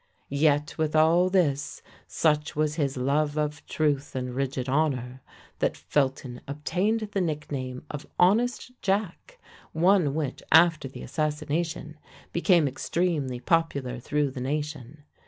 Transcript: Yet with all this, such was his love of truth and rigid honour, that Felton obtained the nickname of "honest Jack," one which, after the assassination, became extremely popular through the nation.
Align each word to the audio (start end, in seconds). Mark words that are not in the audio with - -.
Yet 0.29 0.79
with 0.79 0.95
all 0.95 1.29
this, 1.29 1.83
such 2.07 2.55
was 2.55 2.73
his 2.73 2.97
love 2.97 3.37
of 3.37 3.63
truth 3.67 4.15
and 4.15 4.33
rigid 4.33 4.67
honour, 4.67 5.21
that 5.59 5.77
Felton 5.77 6.41
obtained 6.47 7.01
the 7.11 7.21
nickname 7.21 7.83
of 7.91 8.07
"honest 8.17 8.71
Jack," 8.81 9.37
one 9.73 10.15
which, 10.15 10.41
after 10.51 10.87
the 10.87 11.03
assassination, 11.03 11.99
became 12.33 12.67
extremely 12.67 13.39
popular 13.39 13.99
through 13.99 14.31
the 14.31 14.41
nation. 14.41 15.03